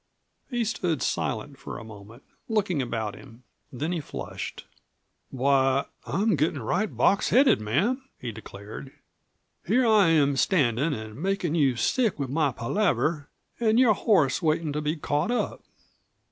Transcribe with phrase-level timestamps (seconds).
[0.49, 3.43] He stood silent for a moment, looking about him.
[3.71, 4.65] Then he flushed.
[5.29, 8.93] "Why, I'm gettin' right box headed, ma'am," he declared.
[9.63, 13.29] "Here I am standin' an' makin' you sick with my palaver,
[13.59, 15.61] an' your horse waitin' to be caught up."